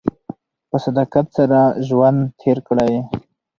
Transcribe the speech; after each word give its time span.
په 0.69 0.77
صداقت 0.85 1.25
سره 1.37 1.59
ژوند 1.87 2.19
تېر 2.41 2.57
کړئ. 2.67 2.93